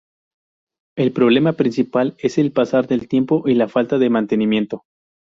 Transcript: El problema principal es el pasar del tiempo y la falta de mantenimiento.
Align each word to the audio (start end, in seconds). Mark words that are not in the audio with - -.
El 0.97 1.13
problema 1.13 1.53
principal 1.53 2.15
es 2.17 2.39
el 2.39 2.51
pasar 2.51 2.87
del 2.87 3.07
tiempo 3.07 3.43
y 3.47 3.53
la 3.53 3.67
falta 3.69 3.99
de 3.99 4.09
mantenimiento. 4.09 4.83